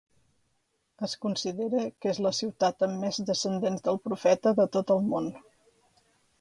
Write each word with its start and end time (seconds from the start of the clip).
Es 1.07 1.11
considera 1.25 1.83
que 1.91 2.09
és 2.13 2.21
la 2.27 2.33
ciutat 2.39 2.87
amb 2.89 2.99
més 3.05 3.21
descendents 3.29 3.87
del 3.89 4.03
Profeta 4.09 4.57
de 4.63 4.69
tot 4.79 4.99
el 4.99 5.07
món. 5.15 5.33